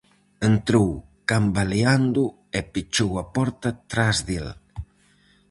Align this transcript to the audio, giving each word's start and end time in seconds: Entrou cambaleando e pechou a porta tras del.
Entrou 0.49 0.89
cambaleando 1.31 2.23
e 2.57 2.59
pechou 2.73 3.11
a 3.23 3.25
porta 3.35 3.69
tras 3.91 4.17
del. 4.27 4.47